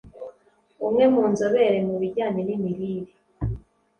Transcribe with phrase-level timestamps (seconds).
[0.87, 3.11] Umwe mu nzobere mu bijyanye n’imirire